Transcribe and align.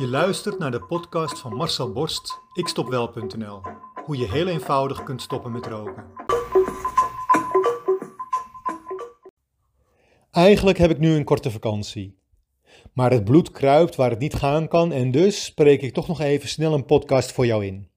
Je 0.00 0.08
luistert 0.08 0.58
naar 0.58 0.70
de 0.70 0.82
podcast 0.82 1.38
van 1.38 1.54
Marcel 1.54 1.92
Borst, 1.92 2.40
ikstopwel.nl. 2.52 3.60
Hoe 4.04 4.16
je 4.16 4.30
heel 4.30 4.46
eenvoudig 4.46 5.02
kunt 5.02 5.22
stoppen 5.22 5.52
met 5.52 5.66
roken. 5.66 6.04
Eigenlijk 10.30 10.78
heb 10.78 10.90
ik 10.90 10.98
nu 10.98 11.14
een 11.14 11.24
korte 11.24 11.50
vakantie. 11.50 12.18
Maar 12.92 13.10
het 13.10 13.24
bloed 13.24 13.50
kruipt 13.50 13.96
waar 13.96 14.10
het 14.10 14.18
niet 14.18 14.34
gaan 14.34 14.68
kan 14.68 14.92
en 14.92 15.10
dus 15.10 15.44
spreek 15.44 15.82
ik 15.82 15.94
toch 15.94 16.08
nog 16.08 16.20
even 16.20 16.48
snel 16.48 16.74
een 16.74 16.86
podcast 16.86 17.32
voor 17.32 17.46
jou 17.46 17.66
in. 17.66 17.88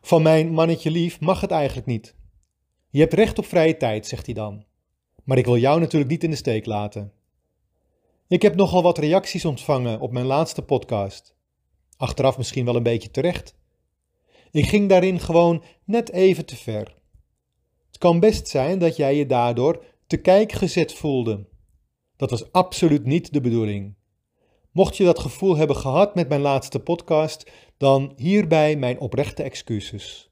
Van 0.00 0.22
mijn 0.22 0.52
mannetje 0.52 0.90
lief 0.90 1.20
mag 1.20 1.40
het 1.40 1.50
eigenlijk 1.50 1.86
niet. 1.86 2.16
Je 2.90 3.00
hebt 3.00 3.12
recht 3.12 3.38
op 3.38 3.46
vrije 3.46 3.76
tijd, 3.76 4.06
zegt 4.06 4.26
hij 4.26 4.34
dan. 4.34 4.64
Maar 5.24 5.38
ik 5.38 5.44
wil 5.44 5.56
jou 5.56 5.80
natuurlijk 5.80 6.10
niet 6.10 6.24
in 6.24 6.30
de 6.30 6.36
steek 6.36 6.66
laten. 6.66 7.12
Ik 8.28 8.42
heb 8.42 8.54
nogal 8.54 8.82
wat 8.82 8.98
reacties 8.98 9.44
ontvangen 9.44 10.00
op 10.00 10.12
mijn 10.12 10.26
laatste 10.26 10.62
podcast. 10.62 11.34
Achteraf 11.96 12.36
misschien 12.36 12.64
wel 12.64 12.76
een 12.76 12.82
beetje 12.82 13.10
terecht. 13.10 13.54
Ik 14.50 14.66
ging 14.66 14.88
daarin 14.88 15.20
gewoon 15.20 15.62
net 15.84 16.10
even 16.10 16.44
te 16.46 16.56
ver. 16.56 16.96
Het 17.86 17.98
kan 17.98 18.20
best 18.20 18.48
zijn 18.48 18.78
dat 18.78 18.96
jij 18.96 19.16
je 19.16 19.26
daardoor 19.26 19.84
te 20.06 20.16
kijk 20.16 20.52
gezet 20.52 20.92
voelde. 20.92 21.46
Dat 22.16 22.30
was 22.30 22.52
absoluut 22.52 23.04
niet 23.04 23.32
de 23.32 23.40
bedoeling. 23.40 23.94
Mocht 24.70 24.96
je 24.96 25.04
dat 25.04 25.18
gevoel 25.18 25.56
hebben 25.56 25.76
gehad 25.76 26.14
met 26.14 26.28
mijn 26.28 26.40
laatste 26.40 26.80
podcast, 26.80 27.50
dan 27.76 28.12
hierbij 28.16 28.76
mijn 28.76 29.00
oprechte 29.00 29.42
excuses. 29.42 30.30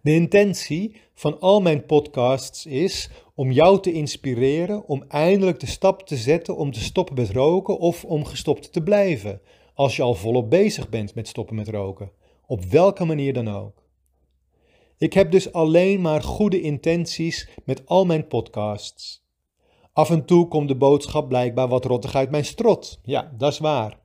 De 0.00 0.12
intentie 0.12 0.96
van 1.14 1.40
al 1.40 1.60
mijn 1.60 1.86
podcasts 1.86 2.66
is 2.66 3.10
om 3.34 3.50
jou 3.50 3.80
te 3.80 3.92
inspireren 3.92 4.86
om 4.86 5.04
eindelijk 5.08 5.60
de 5.60 5.66
stap 5.66 6.06
te 6.06 6.16
zetten 6.16 6.56
om 6.56 6.72
te 6.72 6.80
stoppen 6.80 7.14
met 7.14 7.30
roken 7.30 7.78
of 7.78 8.04
om 8.04 8.24
gestopt 8.24 8.72
te 8.72 8.82
blijven, 8.82 9.40
als 9.74 9.96
je 9.96 10.02
al 10.02 10.14
volop 10.14 10.50
bezig 10.50 10.88
bent 10.88 11.14
met 11.14 11.28
stoppen 11.28 11.56
met 11.56 11.68
roken, 11.68 12.10
op 12.46 12.64
welke 12.64 13.04
manier 13.04 13.32
dan 13.32 13.48
ook. 13.48 13.82
Ik 14.98 15.12
heb 15.12 15.30
dus 15.30 15.52
alleen 15.52 16.00
maar 16.00 16.22
goede 16.22 16.60
intenties 16.60 17.48
met 17.64 17.86
al 17.86 18.04
mijn 18.04 18.26
podcasts. 18.26 19.22
Af 19.92 20.10
en 20.10 20.24
toe 20.24 20.48
komt 20.48 20.68
de 20.68 20.76
boodschap 20.76 21.28
blijkbaar 21.28 21.68
wat 21.68 21.84
rottig 21.84 22.14
uit 22.14 22.30
mijn 22.30 22.44
strot. 22.44 23.00
Ja, 23.02 23.32
dat 23.38 23.52
is 23.52 23.58
waar. 23.58 23.98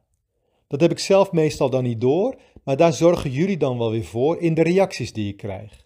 Dat 0.67 0.81
heb 0.81 0.91
ik 0.91 1.00
zelf 1.00 1.31
meestal 1.31 1.69
dan 1.69 1.83
niet 1.83 2.02
door, 2.02 2.35
maar 2.63 2.77
daar 2.77 2.94
zorgen 2.94 3.31
jullie 3.31 3.57
dan 3.57 3.77
wel 3.77 3.91
weer 3.91 4.05
voor 4.05 4.38
in 4.38 4.53
de 4.53 4.63
reacties 4.63 5.13
die 5.13 5.27
ik 5.27 5.38
krijg. 5.38 5.85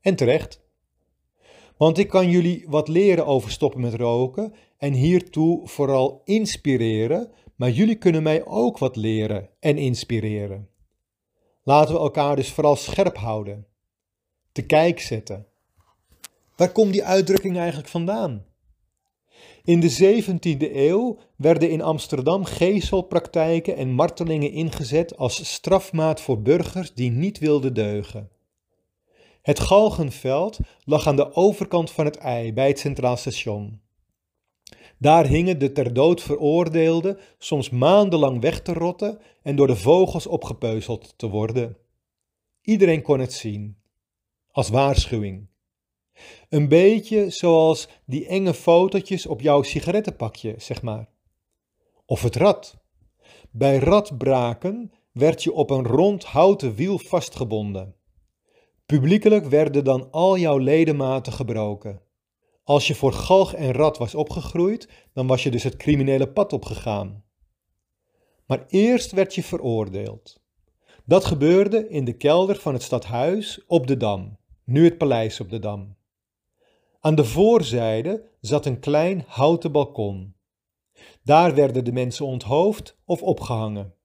En 0.00 0.16
terecht. 0.16 0.66
Want 1.78 1.98
ik 1.98 2.08
kan 2.08 2.30
jullie 2.30 2.64
wat 2.68 2.88
leren 2.88 3.26
over 3.26 3.50
stoppen 3.50 3.80
met 3.80 3.94
roken 3.94 4.54
en 4.78 4.92
hiertoe 4.92 5.68
vooral 5.68 6.22
inspireren, 6.24 7.30
maar 7.56 7.70
jullie 7.70 7.94
kunnen 7.94 8.22
mij 8.22 8.46
ook 8.46 8.78
wat 8.78 8.96
leren 8.96 9.48
en 9.60 9.76
inspireren. 9.76 10.68
Laten 11.62 11.94
we 11.94 12.00
elkaar 12.00 12.36
dus 12.36 12.52
vooral 12.52 12.76
scherp 12.76 13.16
houden. 13.16 13.66
Te 14.52 14.62
kijk 14.62 15.00
zetten. 15.00 15.46
Waar 16.56 16.72
komt 16.72 16.92
die 16.92 17.04
uitdrukking 17.04 17.56
eigenlijk 17.56 17.88
vandaan? 17.88 18.44
In 19.64 19.80
de 19.80 20.22
17e 20.24 20.74
eeuw 20.74 21.18
werden 21.36 21.70
in 21.70 21.82
Amsterdam 21.82 22.44
gezelpraktijken 22.44 23.76
en 23.76 23.90
martelingen 23.90 24.52
ingezet 24.52 25.16
als 25.16 25.52
strafmaat 25.54 26.20
voor 26.20 26.42
burgers 26.42 26.94
die 26.94 27.10
niet 27.10 27.38
wilden 27.38 27.74
deugen. 27.74 28.30
Het 29.42 29.60
Galgenveld 29.60 30.58
lag 30.84 31.06
aan 31.06 31.16
de 31.16 31.34
overkant 31.34 31.90
van 31.90 32.04
het 32.04 32.16
ei 32.16 32.52
bij 32.52 32.68
het 32.68 32.78
Centraal 32.78 33.16
Station. 33.16 33.80
Daar 34.98 35.26
hingen 35.26 35.58
de 35.58 35.72
ter 35.72 35.92
dood 35.92 36.22
veroordeelden 36.22 37.18
soms 37.38 37.70
maandenlang 37.70 38.40
weg 38.40 38.62
te 38.62 38.72
rotten 38.72 39.20
en 39.42 39.56
door 39.56 39.66
de 39.66 39.76
vogels 39.76 40.26
opgepeuzeld 40.26 41.14
te 41.16 41.28
worden. 41.28 41.76
Iedereen 42.62 43.02
kon 43.02 43.18
het 43.18 43.32
zien, 43.32 43.76
als 44.50 44.68
waarschuwing. 44.68 45.48
Een 46.48 46.68
beetje 46.68 47.30
zoals 47.30 47.88
die 48.06 48.26
enge 48.26 48.54
fotootjes 48.54 49.26
op 49.26 49.40
jouw 49.40 49.62
sigarettenpakje, 49.62 50.54
zeg 50.58 50.82
maar. 50.82 51.08
Of 52.06 52.22
het 52.22 52.36
rad. 52.36 52.76
Bij 53.50 53.78
radbraken 53.78 54.92
werd 55.12 55.42
je 55.42 55.52
op 55.52 55.70
een 55.70 55.86
rond 55.86 56.24
houten 56.24 56.74
wiel 56.74 56.98
vastgebonden. 56.98 57.97
Publiekelijk 58.92 59.46
werden 59.46 59.84
dan 59.84 60.10
al 60.10 60.38
jouw 60.38 60.58
ledematen 60.58 61.32
gebroken. 61.32 62.00
Als 62.64 62.86
je 62.86 62.94
voor 62.94 63.12
galg 63.12 63.54
en 63.54 63.72
rat 63.72 63.98
was 63.98 64.14
opgegroeid, 64.14 64.88
dan 65.12 65.26
was 65.26 65.42
je 65.42 65.50
dus 65.50 65.62
het 65.62 65.76
criminele 65.76 66.28
pad 66.28 66.52
opgegaan. 66.52 67.24
Maar 68.46 68.64
eerst 68.68 69.12
werd 69.12 69.34
je 69.34 69.42
veroordeeld. 69.42 70.40
Dat 71.04 71.24
gebeurde 71.24 71.88
in 71.88 72.04
de 72.04 72.12
kelder 72.12 72.56
van 72.56 72.72
het 72.72 72.82
stadhuis 72.82 73.64
op 73.66 73.86
de 73.86 73.96
Dam, 73.96 74.38
nu 74.64 74.84
het 74.84 74.98
paleis 74.98 75.40
op 75.40 75.50
de 75.50 75.58
Dam. 75.58 75.96
Aan 77.00 77.14
de 77.14 77.24
voorzijde 77.24 78.30
zat 78.40 78.66
een 78.66 78.80
klein 78.80 79.24
houten 79.26 79.72
balkon. 79.72 80.34
Daar 81.22 81.54
werden 81.54 81.84
de 81.84 81.92
mensen 81.92 82.26
onthoofd 82.26 82.98
of 83.04 83.22
opgehangen. 83.22 83.97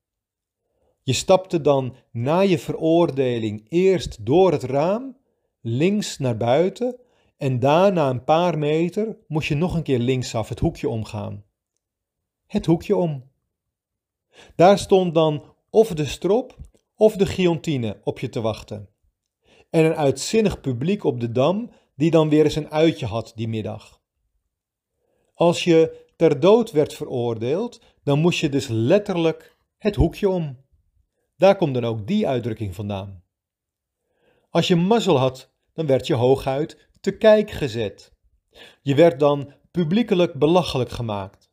Je 1.03 1.13
stapte 1.13 1.61
dan 1.61 1.95
na 2.11 2.39
je 2.39 2.59
veroordeling 2.59 3.65
eerst 3.69 4.25
door 4.25 4.51
het 4.51 4.63
raam, 4.63 5.17
links 5.61 6.17
naar 6.17 6.37
buiten, 6.37 6.99
en 7.37 7.59
daarna 7.59 8.09
een 8.09 8.23
paar 8.23 8.57
meter 8.57 9.17
moest 9.27 9.47
je 9.47 9.55
nog 9.55 9.75
een 9.75 9.83
keer 9.83 9.99
linksaf 9.99 10.49
het 10.49 10.59
hoekje 10.59 10.89
omgaan. 10.89 11.43
Het 12.45 12.65
hoekje 12.65 12.95
om. 12.95 13.31
Daar 14.55 14.79
stond 14.79 15.13
dan 15.13 15.43
of 15.69 15.93
de 15.93 16.05
strop 16.05 16.57
of 16.95 17.15
de 17.15 17.25
guillotine 17.25 17.99
op 18.03 18.19
je 18.19 18.29
te 18.29 18.41
wachten. 18.41 18.89
En 19.69 19.85
een 19.85 19.95
uitzinnig 19.95 20.61
publiek 20.61 21.03
op 21.03 21.19
de 21.19 21.31
dam 21.31 21.71
die 21.95 22.11
dan 22.11 22.29
weer 22.29 22.43
eens 22.43 22.55
een 22.55 22.71
uitje 22.71 23.05
had 23.05 23.31
die 23.35 23.47
middag. 23.47 24.01
Als 25.33 25.63
je 25.63 26.05
ter 26.15 26.39
dood 26.39 26.71
werd 26.71 26.93
veroordeeld, 26.93 27.81
dan 28.03 28.19
moest 28.19 28.39
je 28.39 28.49
dus 28.49 28.67
letterlijk 28.67 29.57
het 29.77 29.95
hoekje 29.95 30.29
om. 30.29 30.62
Daar 31.43 31.55
komt 31.55 31.73
dan 31.73 31.85
ook 31.85 32.07
die 32.07 32.27
uitdrukking 32.27 32.75
vandaan. 32.75 33.23
Als 34.49 34.67
je 34.67 34.75
mazzel 34.75 35.17
had, 35.17 35.51
dan 35.73 35.85
werd 35.85 36.07
je 36.07 36.13
hooguit 36.13 36.89
te 37.01 37.17
kijk 37.17 37.51
gezet. 37.51 38.13
Je 38.81 38.95
werd 38.95 39.19
dan 39.19 39.53
publiekelijk 39.71 40.33
belachelijk 40.33 40.89
gemaakt. 40.89 41.51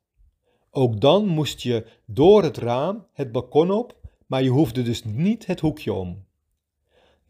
Ook 0.70 1.00
dan 1.00 1.26
moest 1.26 1.60
je 1.60 1.86
door 2.06 2.42
het 2.42 2.56
raam 2.56 3.06
het 3.12 3.32
balkon 3.32 3.70
op, 3.70 4.00
maar 4.26 4.42
je 4.42 4.48
hoefde 4.48 4.82
dus 4.82 5.04
niet 5.04 5.46
het 5.46 5.60
hoekje 5.60 5.92
om. 5.92 6.26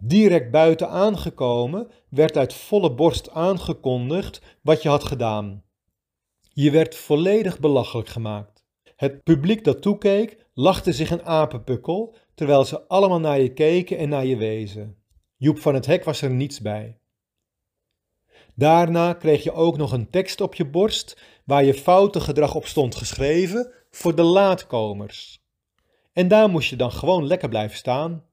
Direct 0.03 0.51
buiten 0.51 0.89
aangekomen 0.89 1.91
werd 2.09 2.37
uit 2.37 2.55
volle 2.55 2.95
borst 2.95 3.31
aangekondigd 3.31 4.43
wat 4.63 4.83
je 4.83 4.89
had 4.89 5.05
gedaan. 5.05 5.65
Je 6.53 6.71
werd 6.71 6.95
volledig 6.95 7.59
belachelijk 7.59 8.09
gemaakt. 8.09 8.50
Het 9.01 9.23
publiek 9.23 9.65
dat 9.65 9.83
toekeek 9.83 10.47
lachte 10.55 10.93
zich 10.93 11.11
een 11.11 11.23
apenpukkel, 11.23 12.17
terwijl 12.35 12.65
ze 12.65 12.89
allemaal 12.89 13.21
naar 13.21 13.41
je 13.41 13.53
keken 13.53 13.99
en 13.99 14.09
naar 14.09 14.25
je 14.25 14.37
wezen. 14.37 14.97
Joep 15.37 15.59
van 15.59 15.75
het 15.75 15.87
Hek 15.87 16.05
was 16.05 16.23
er 16.23 16.31
niets 16.31 16.61
bij. 16.61 16.99
Daarna 18.55 19.13
kreeg 19.13 19.43
je 19.43 19.53
ook 19.53 19.77
nog 19.77 19.93
een 19.93 20.11
tekst 20.11 20.41
op 20.41 20.55
je 20.55 20.67
borst 20.67 21.21
waar 21.45 21.65
je 21.65 21.75
foute 21.75 22.21
gedrag 22.21 22.55
op 22.55 22.67
stond 22.67 22.95
geschreven 22.95 23.73
voor 23.91 24.15
de 24.15 24.23
laatkomers. 24.23 25.45
En 26.13 26.29
daar 26.29 26.49
moest 26.49 26.71
je 26.71 26.77
dan 26.77 26.93
gewoon 26.93 27.27
lekker 27.27 27.49
blijven 27.49 27.77
staan, 27.77 28.25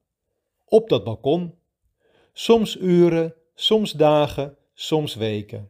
op 0.66 0.90
dat 0.90 1.04
balkon. 1.04 1.54
Soms 2.34 2.78
uren, 2.78 3.36
soms 3.56 3.92
dagen, 3.92 4.58
soms 4.74 5.16
weken. 5.16 5.70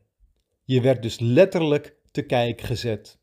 Je 0.63 0.81
werd 0.81 1.01
dus 1.01 1.19
letterlijk 1.19 1.95
te 2.11 2.21
kijk 2.21 2.61
gezet. 2.61 3.16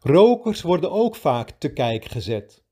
Rokers 0.00 0.62
worden 0.62 0.90
ook 0.90 1.16
vaak 1.16 1.50
te 1.50 1.72
kijk 1.72 2.04
gezet. 2.04 2.64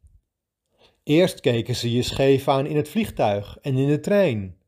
Eerst 1.03 1.41
keken 1.41 1.77
ze 1.77 1.93
je 1.93 2.03
scheef 2.03 2.49
aan 2.49 2.67
in 2.67 2.77
het 2.77 2.89
vliegtuig 2.89 3.59
en 3.61 3.77
in 3.77 3.89
de 3.89 4.01
trein, 4.01 4.59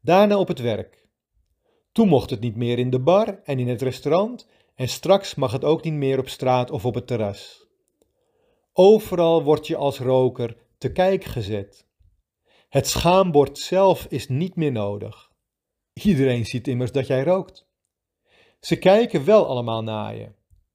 daarna 0.00 0.38
op 0.38 0.48
het 0.48 0.58
werk. 0.60 1.08
Toen 1.92 2.08
mocht 2.08 2.30
het 2.30 2.40
niet 2.40 2.56
meer 2.56 2.78
in 2.78 2.90
de 2.90 3.00
bar 3.00 3.40
en 3.44 3.58
in 3.58 3.68
het 3.68 3.82
restaurant 3.82 4.48
en 4.74 4.88
straks 4.88 5.34
mag 5.34 5.52
het 5.52 5.64
ook 5.64 5.84
niet 5.84 5.92
meer 5.92 6.18
op 6.18 6.28
straat 6.28 6.70
of 6.70 6.84
op 6.84 6.94
het 6.94 7.06
terras. 7.06 7.66
Overal 8.72 9.42
word 9.42 9.66
je 9.66 9.76
als 9.76 9.98
roker 9.98 10.56
te 10.78 10.92
kijk 10.92 11.24
gezet. 11.24 11.86
Het 12.68 12.88
schaambord 12.88 13.58
zelf 13.58 14.06
is 14.08 14.28
niet 14.28 14.56
meer 14.56 14.72
nodig. 14.72 15.30
Iedereen 15.92 16.46
ziet 16.46 16.68
immers 16.68 16.92
dat 16.92 17.06
jij 17.06 17.24
rookt. 17.24 17.66
Ze 18.60 18.76
kijken 18.76 19.24
wel 19.24 19.46
allemaal 19.46 19.82
naar 19.82 20.16
je, 20.16 20.32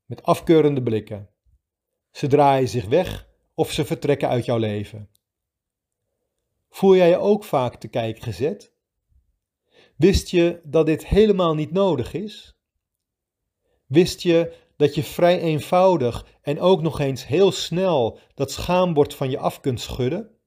met 0.10 0.24
afkeurende 0.24 0.84
blikken. 0.84 1.30
Ze 2.12 2.28
draaien 2.28 2.68
zich 2.68 2.86
weg 2.86 3.28
of 3.54 3.72
ze 3.72 3.86
vertrekken 3.86 4.30
uit 4.30 4.46
jouw 4.46 4.58
leven. 4.58 5.10
Voel 6.70 6.96
jij 6.96 7.10
je 7.10 7.18
ook 7.18 7.44
vaak 7.44 7.76
te 7.76 7.88
kijk 7.88 8.20
gezet? 8.20 8.74
Wist 9.96 10.30
je 10.30 10.62
dat 10.64 10.86
dit 10.86 11.08
helemaal 11.08 11.56
niet 11.56 11.72
nodig 11.72 12.14
is? 12.14 12.58
Wist 13.86 14.22
je 14.22 14.56
dat 14.76 14.96
je 14.96 15.04
vrij 15.04 15.40
eenvoudig 15.42 16.26
en 16.42 16.60
ook 16.60 16.82
nog 16.82 17.00
eens 17.00 17.28
heel 17.28 17.52
snel 17.52 18.20
dat 18.34 18.52
schaambord 18.52 19.14
van 19.14 19.30
je 19.30 19.40
af 19.40 19.60
kunt 19.60 19.82
schudden? 19.82 20.38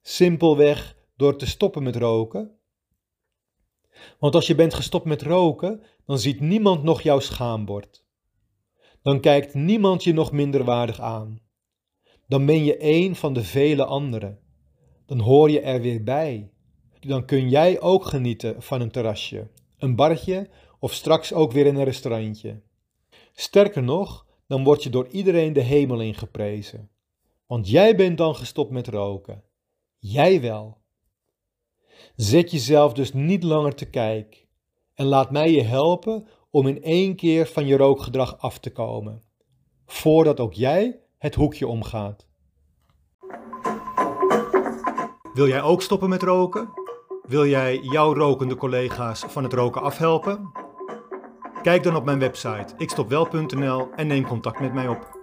Simpelweg 0.00 0.96
door 1.16 1.36
te 1.36 1.46
stoppen 1.46 1.82
met 1.82 1.96
roken? 1.96 2.58
Want 4.18 4.34
als 4.34 4.46
je 4.46 4.54
bent 4.54 4.74
gestopt 4.74 5.04
met 5.04 5.22
roken, 5.22 5.82
dan 6.06 6.18
ziet 6.18 6.40
niemand 6.40 6.82
nog 6.82 7.02
jouw 7.02 7.20
schaambord. 7.20 8.01
Dan 9.02 9.20
kijkt 9.20 9.54
niemand 9.54 10.04
je 10.04 10.12
nog 10.12 10.32
minderwaardig 10.32 11.00
aan. 11.00 11.40
Dan 12.26 12.46
ben 12.46 12.64
je 12.64 12.76
één 12.76 13.14
van 13.14 13.32
de 13.32 13.44
vele 13.44 13.84
anderen. 13.84 14.38
Dan 15.06 15.18
hoor 15.18 15.50
je 15.50 15.60
er 15.60 15.80
weer 15.80 16.02
bij. 16.02 16.50
Dan 17.00 17.24
kun 17.24 17.48
jij 17.48 17.80
ook 17.80 18.04
genieten 18.04 18.62
van 18.62 18.80
een 18.80 18.90
terrasje, 18.90 19.50
een 19.78 19.96
bartje 19.96 20.48
of 20.78 20.92
straks 20.92 21.32
ook 21.32 21.52
weer 21.52 21.66
in 21.66 21.76
een 21.76 21.84
restaurantje. 21.84 22.62
Sterker 23.32 23.82
nog, 23.82 24.26
dan 24.46 24.64
word 24.64 24.82
je 24.82 24.90
door 24.90 25.08
iedereen 25.08 25.52
de 25.52 25.60
hemel 25.60 26.00
ingeprezen. 26.00 26.90
Want 27.46 27.68
jij 27.68 27.96
bent 27.96 28.18
dan 28.18 28.34
gestopt 28.34 28.70
met 28.70 28.88
roken. 28.88 29.42
Jij 29.98 30.40
wel. 30.40 30.78
Zet 32.16 32.50
jezelf 32.50 32.92
dus 32.92 33.12
niet 33.12 33.42
langer 33.42 33.74
te 33.74 33.90
kijk 33.90 34.46
en 34.94 35.06
laat 35.06 35.30
mij 35.30 35.50
je 35.50 35.62
helpen 35.62 36.26
om 36.54 36.66
in 36.66 36.82
één 36.82 37.16
keer 37.16 37.46
van 37.46 37.66
je 37.66 37.76
rookgedrag 37.76 38.38
af 38.38 38.58
te 38.58 38.72
komen, 38.72 39.22
voordat 39.86 40.40
ook 40.40 40.52
jij 40.52 41.00
het 41.18 41.34
hoekje 41.34 41.66
omgaat. 41.66 42.26
Wil 45.34 45.48
jij 45.48 45.62
ook 45.62 45.82
stoppen 45.82 46.08
met 46.08 46.22
roken? 46.22 46.68
Wil 47.22 47.46
jij 47.46 47.78
jouw 47.78 48.14
rokende 48.14 48.56
collega's 48.56 49.24
van 49.28 49.42
het 49.42 49.52
roken 49.52 49.82
afhelpen? 49.82 50.52
Kijk 51.62 51.82
dan 51.82 51.96
op 51.96 52.04
mijn 52.04 52.18
website 52.18 52.74
ikstopwel.nl 52.76 53.90
en 53.96 54.06
neem 54.06 54.26
contact 54.26 54.60
met 54.60 54.72
mij 54.72 54.88
op. 54.88 55.21